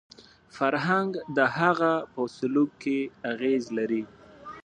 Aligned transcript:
فرهنګ 0.57 1.11
د 1.37 1.39
هغه 1.57 1.93
په 2.13 2.21
سلوک 2.37 2.71
کې 2.83 2.97
اغېز 3.31 3.63
لري 3.77 4.03